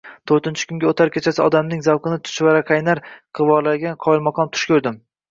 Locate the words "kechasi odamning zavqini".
1.17-2.17